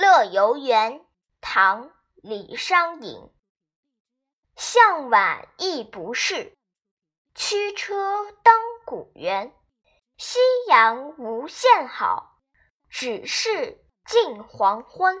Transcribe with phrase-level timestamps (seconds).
[0.00, 1.04] 乐游原
[1.40, 3.32] 唐李商隐。
[4.54, 6.56] 向晚意不适
[7.34, 8.54] 驱车登
[8.86, 9.52] 古原
[10.16, 10.38] 夕
[10.68, 12.38] 阳无限好
[12.88, 15.16] 只是近黄昏